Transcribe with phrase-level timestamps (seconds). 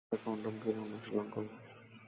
[0.03, 1.43] একটা কনডম কিনে অনুশীলন কর।